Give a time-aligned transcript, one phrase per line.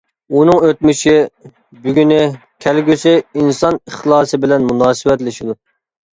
[0.37, 1.11] ئۇنىڭ ئۆتمۈشى،
[1.83, 2.17] بۈگۈنى،
[2.67, 5.59] كەلگۈسى ئىنسان ئىخلاسى بىلەن مۇناسىۋەتلىشىدۇ.